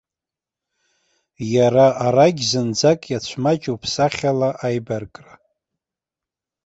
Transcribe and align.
Иара 1.55 1.85
арагь 2.05 2.43
зынӡак 2.49 3.01
иацәмаҷуп 3.11 3.81
сахьала 3.93 4.49
аибаркра. 4.65 5.33